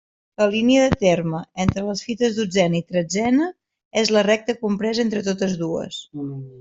[0.41, 3.51] La línia de terme entre les fites dotzena i tretzena
[4.05, 6.01] és la recta compresa entre totes dues.